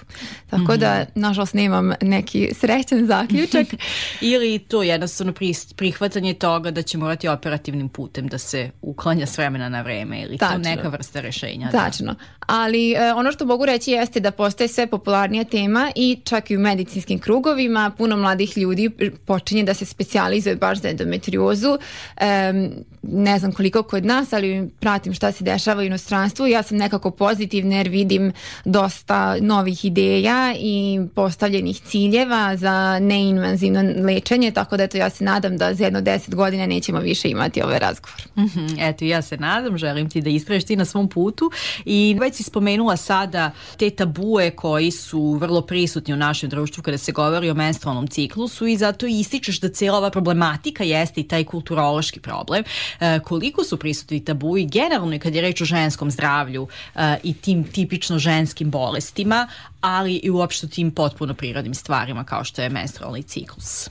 [0.50, 3.66] Tako da, nažalost, nemam neki srećan zaključak.
[4.20, 5.32] Ili to jednostavno
[5.76, 10.38] prihvatanje toga da će morati operativnim putem da se uklanja s vremena na vreme ili
[10.38, 10.58] to Tačno.
[10.58, 11.68] neka vrsta rešenja.
[11.72, 11.78] da.
[11.78, 12.14] Tačno.
[12.40, 16.56] Ali e, ono što mogu reći jeste da postaje sve popularnija tema i čak i
[16.56, 18.90] u medicinskim krugovima puno mladih ljudi
[19.24, 21.78] počinje da se specijalizuje baš za endometriozu.
[22.16, 22.70] Em,
[23.02, 26.46] ne znam koliko kod nas, ali pratim šta se dešava u inostranstvu.
[26.46, 28.32] Ja sam nekako pozitivna jer vidim
[28.64, 35.56] dosta novih ideja i postavljenih ciljeva za neinvazivno lečenje, tako da eto ja se nadam
[35.56, 38.22] da za jedno deset godina nećemo više imati ovaj razgovor.
[38.38, 41.50] Mhm, Eto, ja se nadam, želim ti da istraješ ti na svom putu
[41.84, 46.98] i već si spomenula sada te tabue koji su vrlo prisutni u našem društvu kada
[46.98, 51.28] se govori o menstrualnom ciklusu i zato i ističeš da cijela ova problematika jeste i
[51.28, 52.64] taj kulturološki problem.
[53.00, 57.34] E, koliko su prisutni tabui generalno i kad je reč o ženskom zdravlju e, i
[57.34, 59.48] tim tipično ženskim bolestima,
[59.80, 63.88] ali i uopšte tim potpuno prirodnim stvarima kao što je menstrualni ciklus.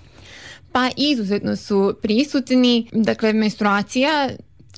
[0.72, 4.30] Pa izuzetno su prisutni, dakle menstruacija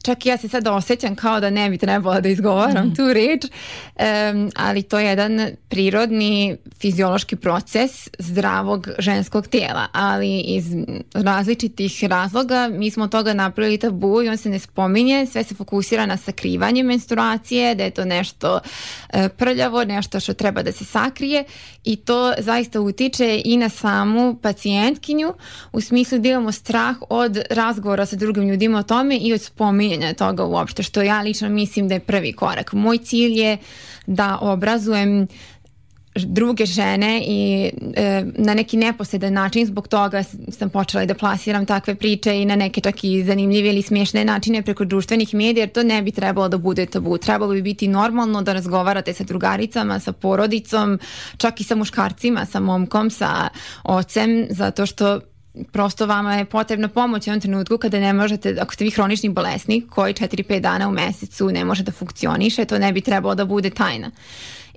[0.08, 3.46] čak i ja se sada osjećam kao da ne bi trebala da izgovaram tu reč,
[3.96, 10.65] em, ali to je jedan prirodni fiziološki proces zdravog ženskog tijela, ali iz
[11.13, 15.56] različitih razloga mi smo od toga napravili tabu i on se ne spominje, sve se
[15.56, 18.60] fokusira na sakrivanje menstruacije, da je to nešto
[19.13, 21.43] e, prljavo, nešto što treba da se sakrije
[21.84, 25.34] i to zaista utiče i na samu pacijentkinju
[25.72, 29.97] u smislu da imamo strah od razgovora sa drugim ljudima o tome i od spominjanja
[30.18, 32.74] toga uopšte, što ja lično mislim da je prvi korak.
[32.74, 33.58] Moj cilj je
[34.06, 35.28] da obrazujem
[36.26, 41.96] druge žene i e, na neki neposredan način zbog toga sam počela da plasiram takve
[41.96, 45.84] priče i na neke čak i zanimljive ili smiješne načine preko društvenih medija jer to
[45.84, 47.18] ne bi trebalo da bude tabu.
[47.18, 51.00] Trebalo bi biti normalno da razgovarate sa drugaricama, sa porodicom,
[51.38, 53.50] čak i sa muškarcima, sa momkom, sa
[53.84, 55.20] ocem, zato što
[55.72, 59.30] prosto vama je potrebna pomoć u jednom trenutku kada ne možete, ako ste vi hronični
[59.30, 63.46] bolesnik koji 4-5 dana u mesecu ne može da funkcioniše, to ne bi trebalo da
[63.46, 64.12] bude tajna.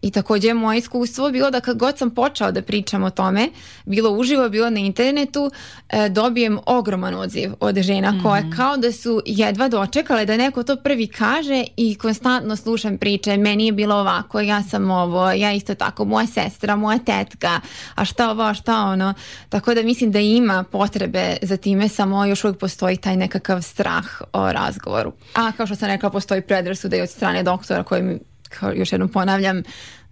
[0.03, 3.49] I takođe je moje iskustvo bilo da kad god sam počeo da pričam o tome,
[3.85, 5.51] bilo uživo, bilo na internetu,
[5.89, 10.77] e, dobijem ogroman odziv od žena koje kao da su jedva dočekale da neko to
[10.77, 15.75] prvi kaže i konstantno slušam priče, meni je bilo ovako, ja sam ovo, ja isto
[15.75, 17.61] tako, moja sestra, moja tetka,
[17.95, 19.15] a šta ovo, a šta ono.
[19.49, 24.05] Tako da mislim da ima potrebe za time, samo još uvijek postoji taj nekakav strah
[24.33, 25.13] o razgovoru.
[25.35, 28.19] A kao što sam rekla, postoji predrasuda i od strane doktora koji mi
[28.59, 29.63] kao još jednom ponavljam,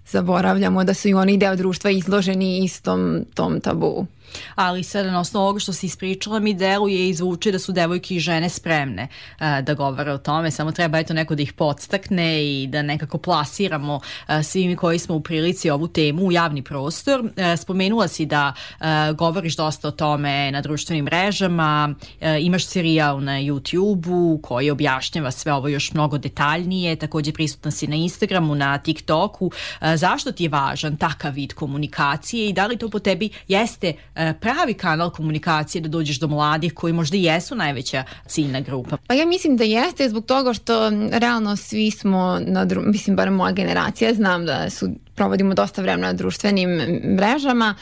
[0.07, 4.07] zaboravljamo da su i oni deo društva izloženi istom tom tabu.
[4.55, 8.15] Ali sada na osnovu ovoga što si ispričala mi deluje i zvuči da su devojke
[8.15, 9.09] i žene spremne
[9.41, 13.19] e, da govore o tome, samo treba eto neko da ih podstakne i da nekako
[13.19, 17.25] plasiramo e, svi mi koji smo u prilici ovu temu u javni prostor.
[17.37, 23.23] E, spomenula si da e, govoriš dosta o tome na društvenim mrežama, e, imaš serijal
[23.25, 28.79] na YouTube-u koji objašnjava sve ovo još mnogo detaljnije, takođe prisutna si na Instagramu, na
[28.79, 29.51] TikToku.
[29.81, 33.93] E, zašto ti je važan takav vid komunikacije i da li to po tebi jeste
[34.15, 38.97] e, pravi kanal komunikacije da dođeš do mladih koji možda i jesu najveća ciljna grupa?
[39.07, 42.83] Pa ja mislim da jeste zbog toga što realno svi smo, na dru...
[42.83, 46.71] mislim bar moja generacija, znam da su provodimo dosta vremena na društvenim
[47.17, 47.75] mrežama,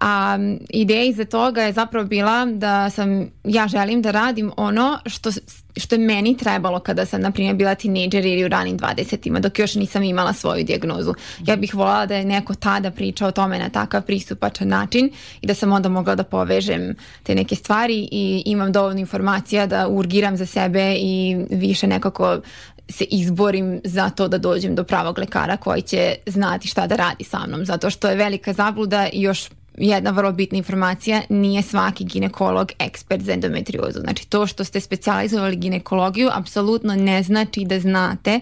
[0.00, 0.38] a
[0.70, 5.30] ideja iza toga je zapravo bila da sam, ja želim da radim ono što,
[5.78, 9.58] što je meni trebalo kada sam, na primjer, bila tinejdžer ili u ranim 20-ima, dok
[9.58, 11.14] još nisam imala svoju dijagnozu.
[11.46, 15.10] Ja bih voljela da je neko tada pričao o tome na takav pristupačan način
[15.40, 19.88] i da sam onda mogla da povežem te neke stvari i imam dovoljno informacija da
[19.88, 22.40] urgiram za sebe i više nekako
[22.88, 27.24] se izborim za to da dođem do pravog lekara koji će znati šta da radi
[27.24, 29.48] sa mnom, zato što je velika zabluda i još
[29.80, 34.00] jedna vrlo bitna informacija, nije svaki ginekolog ekspert za endometriozu.
[34.00, 38.40] Znači to što ste specijalizovali ginekologiju apsolutno ne znači da znate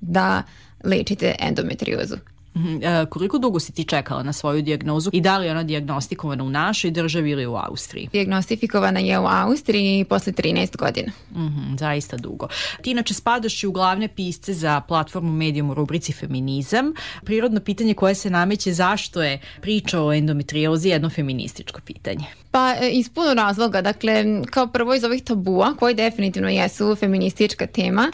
[0.00, 0.42] da
[0.84, 2.16] lečite endometriozu.
[2.56, 5.62] Mhm, e, koliko dugo si ti čekala na svoju dijagnozu i da li je ona
[5.62, 8.08] dijagnostikovana u našoj državi ili u Austriji?
[8.12, 11.12] Dijagnostifikovana je u Austriji posle 13 godina.
[11.30, 12.48] Mhm, zaista dugo.
[12.82, 16.92] Ti inače spadaš i u glavne pisce za platformu Medium u rubrici Feminizam.
[17.24, 22.24] Prirodno pitanje koje se nameće zašto je priča o endometriozi jedno feminističko pitanje.
[22.50, 27.66] Pa e, iz puno razloga, dakle kao prvo iz ovih tabua koji definitivno jesu feministička
[27.66, 28.12] tema,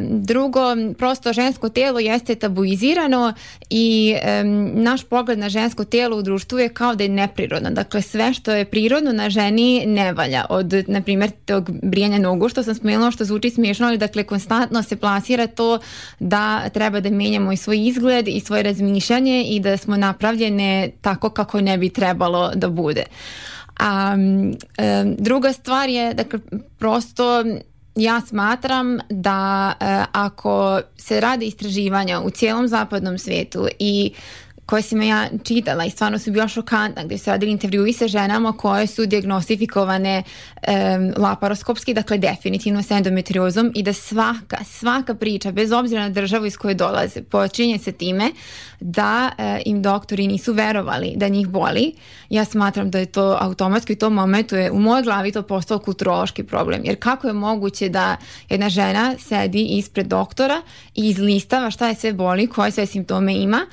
[0.00, 0.60] drugo,
[0.98, 3.34] prosto žensko telo jeste tabuizirano
[3.70, 7.70] i e, naš pogled na žensko telo u društvu je kao da je neprirodno.
[7.70, 10.44] Dakle, sve što je prirodno na ženi ne valja.
[10.50, 14.82] Od, na primjer, tog brijanja nogu što sam spomenula što zvuči smiješno, ali dakle, konstantno
[14.82, 15.78] se plasira to
[16.18, 21.30] da treba da menjamo i svoj izgled i svoje razmišljanje i da smo napravljene tako
[21.30, 23.04] kako ne bi trebalo da bude.
[23.78, 24.16] A
[24.78, 26.38] e, druga stvar je, dakle,
[26.78, 27.44] prosto
[27.96, 34.12] ja smatram da e, ako se rade istraživanja u cijelom zapadnom svetu i
[34.66, 38.52] koje sam ja čitala i stvarno su bila šokantna gdje su radili intervjui sa ženama
[38.52, 45.72] koje su diagnostifikovane um, laparoskopski, dakle definitivno sa endometriozom i da svaka, svaka priča, bez
[45.72, 48.30] obzira na državu iz koje dolaze, počinje se time
[48.80, 51.92] da uh, im doktori nisu verovali da njih boli.
[52.30, 55.78] Ja smatram da je to automatski u tom momentu je u mojoj glavi to postao
[55.78, 56.80] kulturološki problem.
[56.84, 58.16] Jer kako je moguće da
[58.48, 60.62] jedna žena sedi ispred doktora
[60.94, 63.66] i izlistava šta je sve boli, koje sve simptome ima,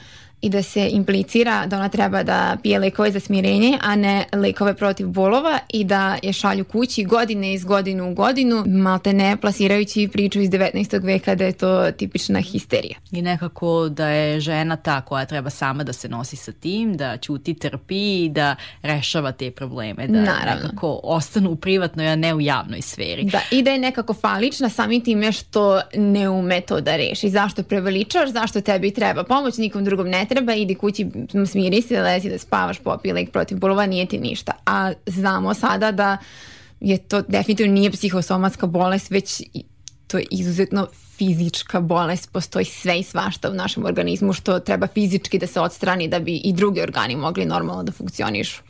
[0.44, 4.74] i da se implicira da ona treba da pije lekove za smirenje, a ne lekove
[4.74, 10.10] protiv bolova i da je šalju kući godine iz godinu u godinu, malte ne plasirajući
[10.14, 11.04] priču iz 19.
[11.04, 12.96] veka da je to tipična histerija.
[13.12, 17.18] I nekako da je žena ta koja treba sama da se nosi sa tim, da
[17.18, 20.64] ćuti, trpi i da rešava te probleme, da Naravno.
[20.64, 23.24] nekako ostanu u privatnoj, a ne u javnoj sferi.
[23.24, 27.30] Da, i da je nekako falična samim time što ne ume to da reši.
[27.30, 31.08] Zašto preveličaš, zašto tebi treba pomoć, nikom drugom ne treba, idi kući,
[31.52, 34.52] smiri se, lezi da spavaš, popij lek protiv bolova, nije ti ništa.
[34.66, 36.18] A znamo sada da
[36.80, 39.42] je to definitivno nije psihosomatska bolest, već
[40.14, 45.40] to je izuzetno fizička bolest, postoji sve i svašta u našem organizmu što treba fizički
[45.40, 48.62] da se odstrani da bi i drugi organi mogli normalno da funkcionišu.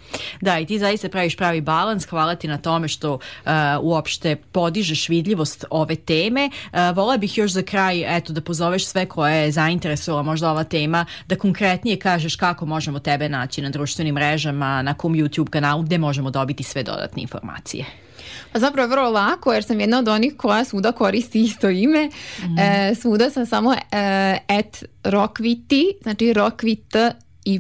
[0.42, 3.52] Da, i ti zaista praviš pravi balans, hvala ti na tome što uh,
[3.82, 6.50] uopšte podižeš vidljivost ove teme.
[6.50, 10.64] Uh, vola bih još za kraj, eto, da pozoveš sve koje je zainteresovala možda ova
[10.64, 15.84] tema, da konkretnije kažeš kako možemo tebe naći na društvenim mrežama, na kom YouTube kanalu,
[15.84, 17.86] gde možemo dobiti sve dodatne informacije.
[18.52, 22.10] Pa zapravo je vrlo lako jer sam jedna od onih koja svuda koristi isto ime.
[22.60, 23.78] E, svuda sam samo e,
[24.48, 26.96] at Rokviti, znači Rokvit
[27.46, 27.60] Y,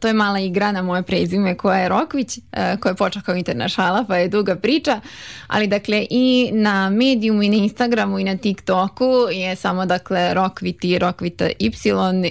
[0.00, 3.34] to je mala igra na moje prezime koja je Rokvić, e, koja je počela kao
[3.34, 5.00] internašala pa je duga priča,
[5.46, 10.98] ali dakle i na medijumu i na Instagramu i na TikToku je samo dakle Rokviti,
[10.98, 11.70] Rokvita Y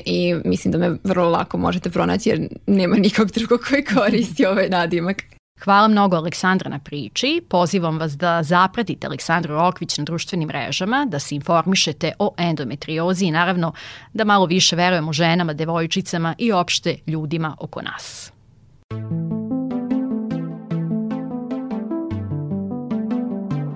[0.05, 4.69] i mislim da me vrlo lako možete pronaći jer nema nikog drugog koji koristi ovaj
[4.69, 5.23] nadimak.
[5.63, 7.41] Hvala mnogo Aleksandra na priči.
[7.49, 13.32] Pozivam vas da zapratite Aleksandru Rokvić na društvenim mrežama, da se informišete o endometriozi i
[13.32, 13.73] naravno
[14.13, 18.32] da malo više verujemo ženama, devojčicama i opšte ljudima oko nas.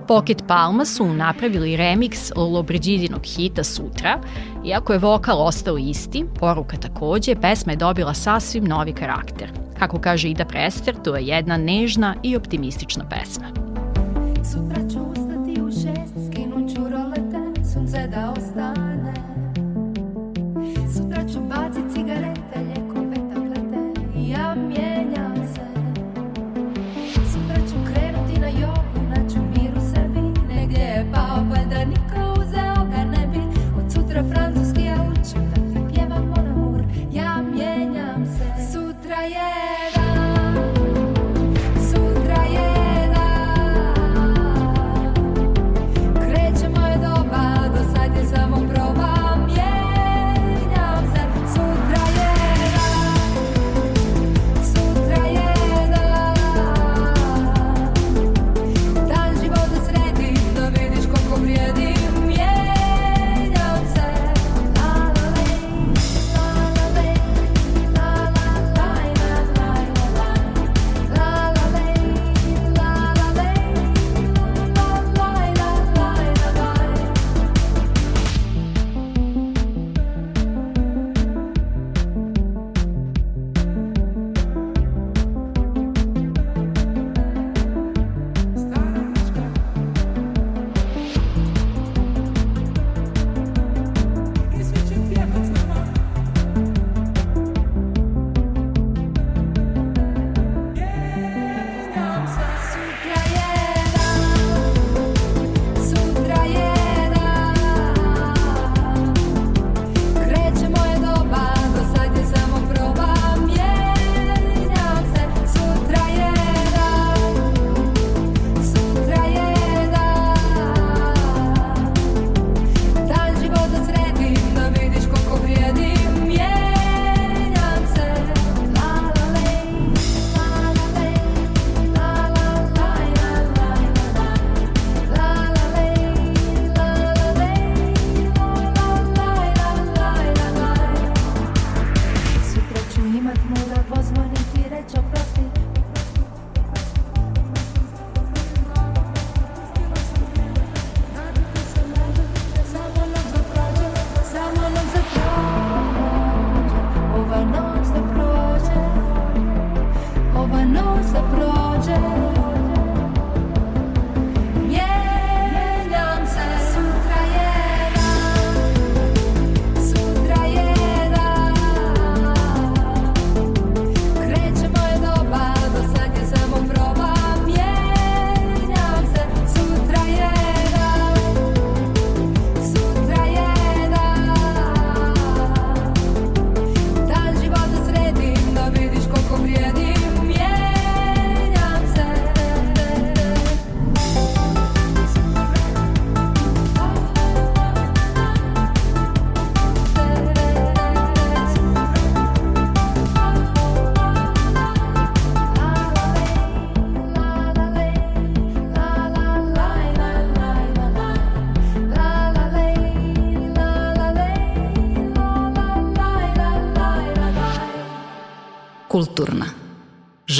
[0.08, 4.20] Pocket Palma su napravili remix Lobriđidinog hita Sutra.
[4.64, 9.50] Iako je vokal ostao isti, poruka takođe, pesma je dobila sasvim novi karakter.
[9.78, 13.46] Kako kaže Ida Prester, to je jedna nežna i optimistična pesma.
[14.52, 18.87] Sutra ću ustati u šest, skinut ću rolete, sunce da ostane.
[31.38, 32.07] Je pao,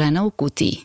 [0.09, 0.77] Žena u kutiji.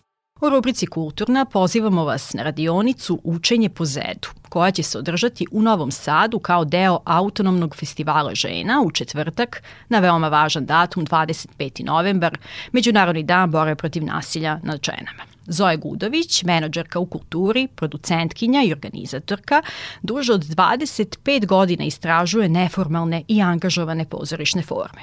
[0.41, 5.61] U rubrici Kulturna pozivamo vas na radionicu Učenje po zedu, koja će se održati u
[5.61, 11.85] Novom Sadu kao deo autonomnog festivala žena u četvrtak na veoma važan datum 25.
[11.85, 12.37] novembar,
[12.71, 15.32] Međunarodni dan bore protiv nasilja nad ženama.
[15.47, 19.61] Zoja Gudović, menadžerka u kulturi, producentkinja i organizatorka,
[20.01, 25.01] duže od 25 godina istražuje neformalne i angažovane pozorišne forme.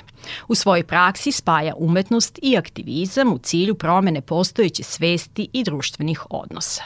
[0.48, 6.82] U svojoj praksi spaja umetnost i aktivizam u cilju promene postojeće svesti i društvenih odnosa.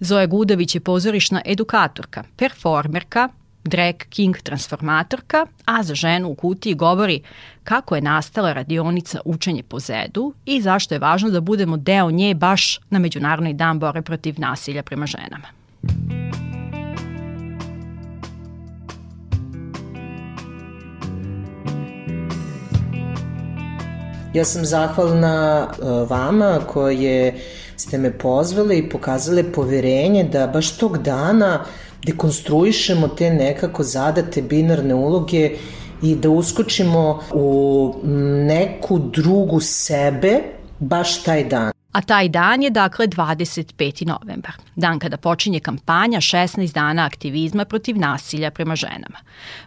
[0.00, 3.28] Zoja Gudović je pozorišna edukatorka, performerka,
[3.64, 7.22] drag king transformatorka, a za ženu u kutiji govori
[7.64, 12.34] kako je nastala radionica Učenje po zedu i zašto je važno da budemo deo nje
[12.34, 15.46] baš na Međunarodni dan bore protiv nasilja prema ženama.
[24.34, 27.40] Ja sam zahvalna uh, vama koje
[27.76, 31.64] ste me pozvali i pokazale poverenje da baš tog dana
[32.06, 35.50] dekonstruišemo te nekako zadate binarne uloge
[36.02, 37.94] i da uskočimo u
[38.46, 40.40] neku drugu sebe
[40.78, 41.72] baš taj dan.
[41.92, 44.06] A taj dan je dakle 25.
[44.06, 49.18] novembar, dan kada počinje kampanja 16 dana aktivizma protiv nasilja prema ženama.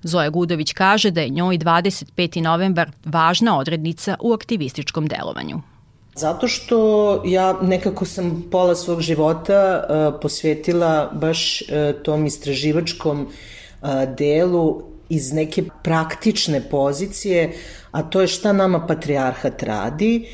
[0.03, 2.41] Zoja Gudović kaže da je njoj 25.
[2.41, 5.61] novembar važna odrednica u aktivističkom delovanju.
[6.15, 11.67] Zato što ja nekako sam pola svog života uh, posvetila baš uh,
[12.03, 17.53] tom istraživačkom uh, delu iz neke praktične pozicije,
[17.91, 20.27] a to je šta nama patrijarhat radi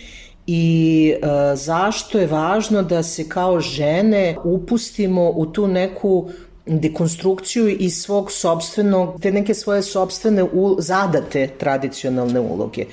[0.48, 1.14] i
[1.56, 6.30] zašto je važno da se kao žene upustimo u tu neku
[6.66, 10.46] dekonstrukciju iz svog sobstvenog, te neke svoje sobstvene
[10.80, 12.86] zadate tradicionalne uloge.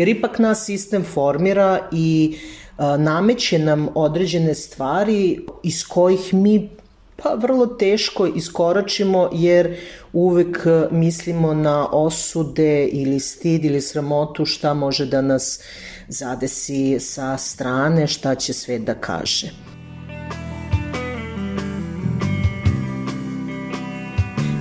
[0.00, 2.36] Jer ipak nas sistem formira i
[2.98, 6.70] nameće nam određene stvari iz kojih mi
[7.16, 9.76] pa vrlo teško iskoračimo jer
[10.12, 15.60] uvek mislimo na osude ili stid ili sramotu šta može da nas
[16.08, 19.52] zadesi sa strane, šta će svet da kaže.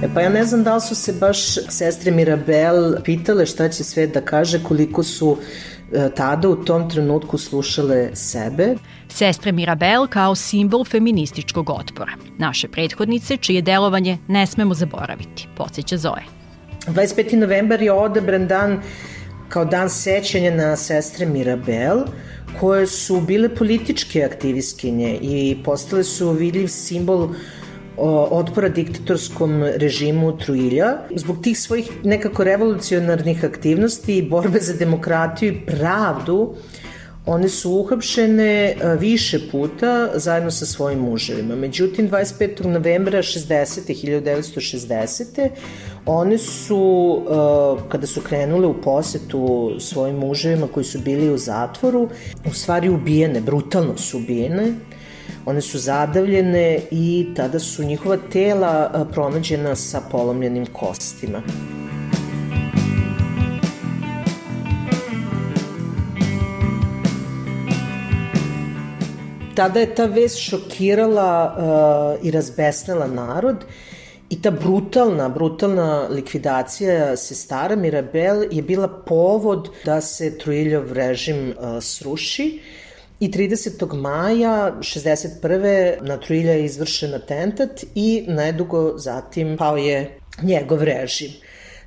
[0.08, 4.08] Pa ja ne znam da li su se baš sestre Mirabel pitale šta će sve
[4.08, 5.38] da kaže, koliko su
[5.94, 8.76] e, tada u tom trenutku slušale sebe.
[9.10, 12.12] Sestre Mirabel kao simbol feminističkog otpora.
[12.38, 16.24] Naše prethodnice, čije delovanje ne smemo zaboraviti, podsjeća Zoe.
[16.88, 17.36] 25.
[17.36, 18.82] novembar je odabran dan
[19.50, 21.98] kao dan sećanja na sestre Mirabel,
[22.60, 27.36] koje su bile političke aktivistkinje i postale su vidljiv simbol uh,
[28.32, 30.98] otpora diktatorskom režimu Truilja.
[31.16, 36.56] Zbog tih svojih nekako revolucionarnih aktivnosti i borbe za demokratiju i pravdu,
[37.26, 41.56] one su uhapšene više puta zajedno sa svojim muževima.
[41.56, 42.66] Međutim, 25.
[42.66, 43.80] novembra 60.
[43.88, 45.50] 1960.
[46.06, 47.22] one su,
[47.90, 52.10] kada su krenule u posetu svojim muževima koji su bili u zatvoru,
[52.50, 54.74] u stvari ubijene, brutalno su ubijene
[55.50, 61.42] One su zadavljene i tada su njihova tela pronađena sa polomljenim kostima.
[69.56, 73.66] Tada je ta vest šokirala uh, i razbesnela narod
[74.30, 81.84] i ta brutalna, brutalna likvidacija sestara Mirabel je bila povod da se Truiljov režim uh,
[81.84, 82.60] sruši
[83.20, 83.94] I 30.
[83.96, 86.02] maja 61.
[86.02, 91.32] na Truilja je izvršen atentat i nedugo zatim pao je njegov režim.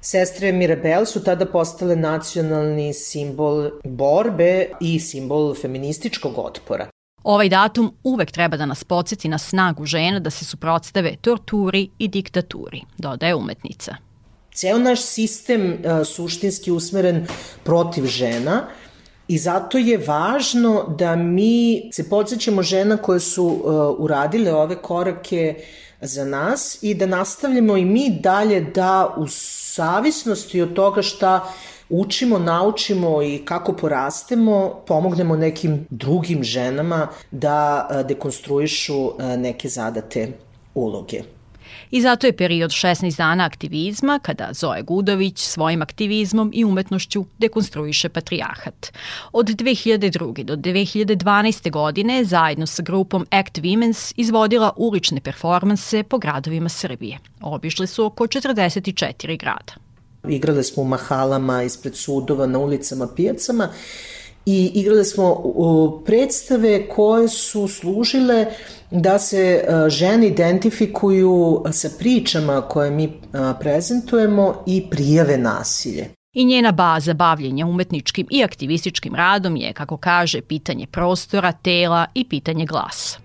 [0.00, 6.88] Sestre Mirabel su tada postale nacionalni simbol borbe i simbol feminističkog otpora.
[7.22, 12.08] Ovaj datum uvek treba da nas podsjeti na snagu žena da se suprotstave torturi i
[12.08, 13.96] diktaturi, dodaje umetnica.
[14.54, 17.26] Ceo naš sistem uh, suštinski usmeren
[17.64, 18.68] protiv žena,
[19.32, 23.62] I zato je važno da mi se podsjećamo žena koje su uh,
[23.98, 25.54] uradile ove korake
[26.00, 31.52] za nas i da nastavljamo i mi dalje da u savisnosti od toga šta
[31.88, 40.28] učimo, naučimo i kako porastemo, pomognemo nekim drugim ženama da uh, dekonstruišu uh, neke zadate
[40.74, 41.22] uloge.
[41.92, 48.08] I zato je period 16 dana aktivizma kada Zoe Gudović svojim aktivizmom i umetnošću dekonstruiše
[48.08, 48.92] patrijarhat.
[49.32, 50.44] Od 2002.
[50.44, 51.70] do 2012.
[51.70, 57.18] godine zajedno sa grupom Act Women's izvodila ulične performanse po gradovima Srbije.
[57.40, 59.72] Obišli su oko 44 grada.
[60.28, 63.68] Igrale smo u mahalama, ispred sudova, na ulicama, pijacama
[64.46, 65.42] i igrali smo
[66.06, 68.46] predstave koje su služile
[68.90, 73.12] da se uh, žene identifikuju sa pričama koje mi uh,
[73.60, 76.08] prezentujemo i prijave nasilje.
[76.34, 82.28] I njena baza bavljenja umetničkim i aktivističkim radom je, kako kaže, pitanje prostora, tela i
[82.28, 83.21] pitanje glasa.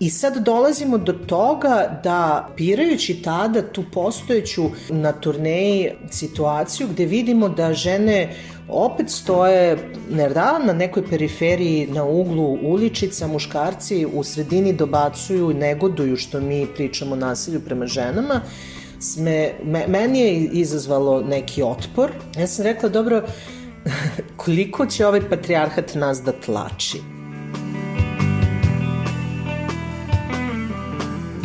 [0.00, 7.48] I sad dolazimo do toga da pirajući tada tu postojeću na turneji situaciju gde vidimo
[7.48, 8.34] da žene
[8.68, 9.78] opet stoje
[10.10, 16.40] ne da, na nekoj periferiji na uglu uličica, muškarci u sredini dobacuju i negoduju što
[16.40, 18.40] mi pričamo nasilju prema ženama,
[19.00, 22.10] sme, me, meni je izazvalo neki otpor.
[22.38, 23.22] Ja sam rekla, dobro,
[24.36, 27.13] koliko će ovaj patrijarhat nas da tlači?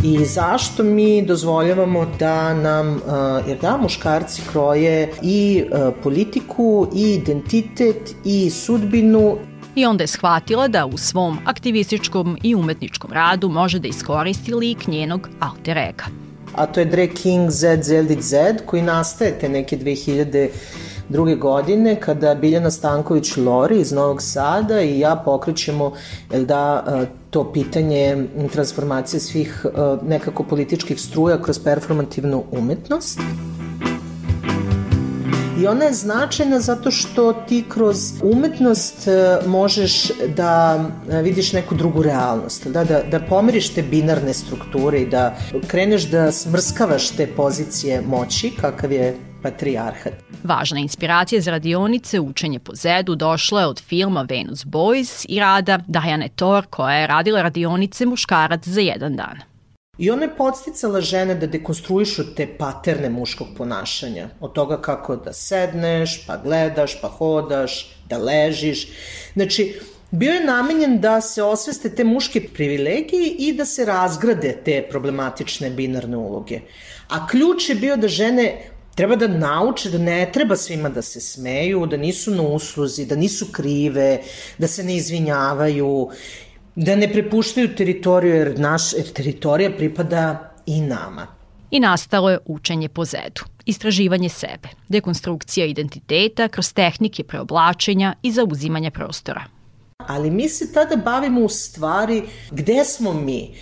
[0.04, 3.02] I zašto mi dozvoljavamo da nam,
[3.48, 5.64] jer da, muškarci kroje i
[6.04, 9.38] politiku, i identitet, i sudbinu
[9.76, 14.88] I onda je shvatila da u svom aktivističkom i umetničkom radu može da iskoristi lik
[14.88, 16.06] njenog alter ega.
[16.56, 18.36] A to je Drag King Z Zeldit Z
[18.66, 20.50] koji nastaje te neke 2000
[21.10, 25.94] druge godine kada Biljana Stanković Lori iz Novog Sada i ja pokrećemo
[26.46, 26.86] da,
[27.30, 29.66] to pitanje transformacije svih
[30.08, 33.20] nekako političkih struja kroz performativnu umetnost.
[35.62, 39.08] I ona je značajna zato što ti kroz umetnost
[39.46, 40.86] možeš da
[41.24, 45.36] vidiš neku drugu realnost, da, da, da pomeriš te binarne strukture i da
[45.68, 50.14] kreneš da smrskavaš te pozicije moći, kakav je patrijarhat.
[50.44, 55.80] Važna inspiracija za radionice Učenje po zedu došla je od filma Venus Boys i rada
[55.88, 59.50] Diane Thor koja je radila radionice muškarac za jedan dan.
[60.00, 64.30] I ona je podsticala žene da dekonstruišu te paterne muškog ponašanja.
[64.40, 68.88] Od toga kako da sedneš, pa gledaš, pa hodaš, da ležiš.
[69.34, 69.80] Znači,
[70.12, 75.70] bio je namenjen da se osveste te muške privilegije i da se razgrade te problematične
[75.70, 76.62] binarne uloge.
[77.10, 78.70] A ključ je bio da žene
[79.00, 83.16] treba da nauče da ne treba svima da se smeju, da nisu na usluzi, da
[83.16, 84.22] nisu krive,
[84.58, 86.10] da se ne izvinjavaju,
[86.76, 91.28] da ne prepuštaju teritoriju jer naš jer teritorija pripada i nama.
[91.72, 98.92] I nastalo je učenje po zedu, istraživanje sebe, dekonstrukcija identiteta kroz tehnike preoblačenja i zauzimanja
[98.92, 99.44] prostora.
[100.08, 103.56] Ali mi se tada bavimo u stvari gde smo mi,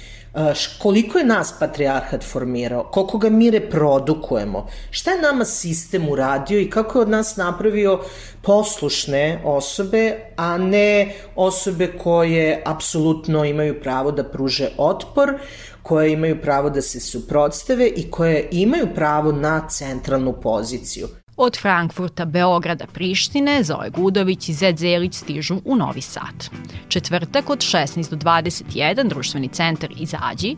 [0.79, 6.69] koliko je nas patrijarhat formirao, koliko ga mi reprodukujemo, šta je nama sistem uradio i
[6.69, 7.99] kako je od nas napravio
[8.41, 15.33] poslušne osobe, a ne osobe koje apsolutno imaju pravo da pruže otpor,
[15.83, 21.07] koje imaju pravo da se suprotstave i koje imaju pravo na centralnu poziciju.
[21.37, 26.49] Od Frankfurta, Beograda, Prištine, Zoe Gudović i Zed Zelić stižu u Novi Sad.
[26.87, 30.55] Četvrtak od 16 do 21 društveni centar izađi,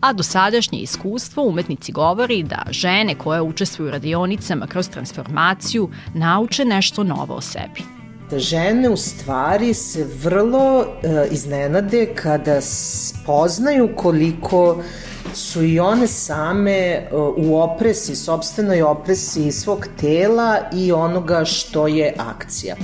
[0.00, 6.64] a do sadašnje iskustvo umetnici govori da žene koje učestvuju u radionicama kroz transformaciju nauče
[6.64, 8.00] nešto novo o sebi
[8.30, 14.82] da žene u stvari se vrlo e, iznenade kada spoznaju koliko
[15.34, 22.76] su i one same u opresi, sobstvenoj opresi svog tela i onoga što je akcija.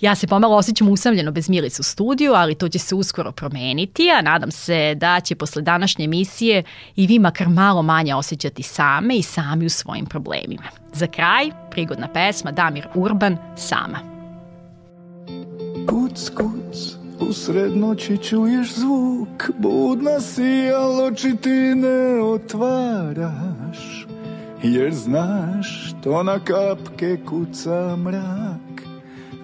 [0.02, 4.10] Ja se pomalo osjećam usamljeno bez Milice u studiju, ali to će se uskoro promeniti,
[4.10, 6.62] a nadam se da će posle današnje emisije
[6.96, 10.62] i vi makar malo manje osjećati same i sami u svojim problemima.
[10.92, 13.98] Za kraj, prigodna pesma Damir Urban, Sama.
[15.88, 24.06] Kuc, kuc, usred noći čuješ zvuk, budna si, al oči ti ne otvaraš,
[24.62, 28.81] jer znaš to na kapke kuca mrak,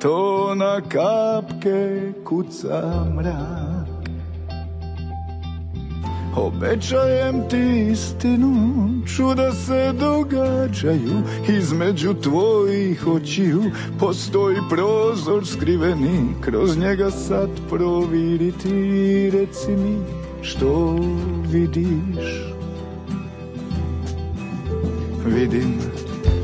[0.01, 3.89] to na kapke kuca mrak.
[6.37, 13.63] Obećajem ti istinu, čuda se događaju Između tvojih očiju
[14.01, 19.99] postoji prozor skriveni Kroz njega sad proviriti Reci mi
[20.43, 20.99] što
[21.51, 22.55] vidiš
[25.27, 25.79] Vidim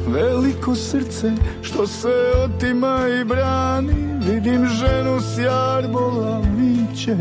[0.06, 1.32] veliko srce
[1.62, 4.04] što se otima i brani.
[4.30, 7.16] Vidim ženu s jarbola viće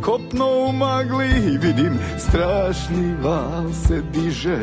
[0.00, 1.58] Kopno u magli.
[1.62, 4.58] Vidim strašni val se diže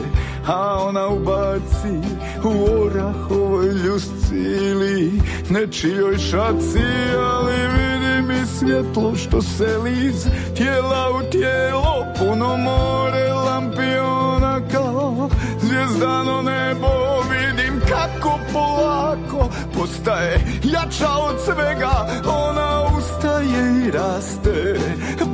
[0.47, 1.97] A ona ubaci
[2.43, 6.83] u orahovoj ljusci ili nečijoj šaci.
[7.17, 12.05] Ali vidim i svjetlo što se liz tijela u tijelo.
[12.19, 15.29] Puno more lampiona kao
[15.61, 17.24] zvijezdano nebo
[17.89, 24.79] kako polako postaje jača od svega Ona ustaje i raste.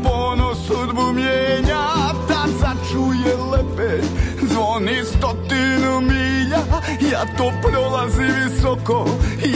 [0.04, 1.88] Ponos sudbu mijenja
[2.28, 4.06] Tad začuje lepet
[4.42, 6.62] Zvoni stotinu milja
[7.12, 9.06] Ja to prolazi visoko.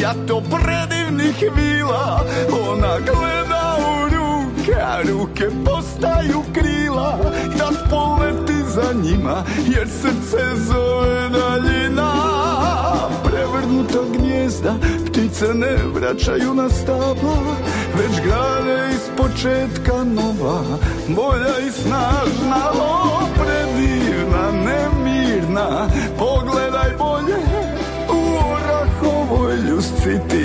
[0.01, 2.25] Ja to predivnih vila
[2.69, 7.19] Ona gleda u ruke A ruke postaju krila.
[7.57, 9.43] Tad poleti za njima
[9.75, 12.24] Jer srce zove daljina
[13.23, 14.75] Prevrnuta gnjezda
[15.05, 17.55] Ptice ne vraćaju na stabla
[17.97, 20.61] Već grade iz početka nova.
[21.07, 27.37] Bolja i snažna O, predivna, nemirna Pogledaj bolje
[28.09, 28.21] U
[28.53, 30.44] orahovoj ljusci Ti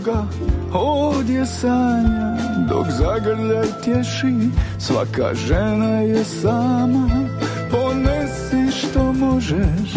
[0.00, 0.24] tko koga
[0.72, 2.36] ovdje sanja
[2.68, 7.08] Dok zagrljaj tješi svaka žena je sama.
[7.70, 9.92] Ponesi što možeš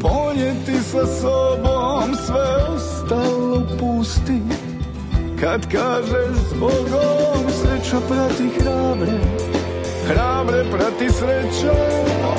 [0.00, 4.40] ponijeti sa sobom Sve ostalo pusti.
[5.40, 9.18] Kad kažeš s Bogom Sreća prati hrabre
[10.06, 11.72] Hrabre prati sreća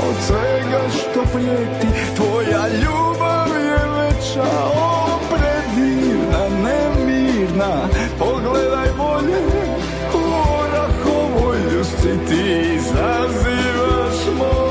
[0.07, 5.10] Od svega što prijeti Tvoja ljubav je veća O, predivna,
[7.61, 7.87] nemirna
[8.19, 9.39] Pogledaj bolje
[10.13, 10.21] U
[10.59, 14.70] orahovoj ljusci Ti izazivaš more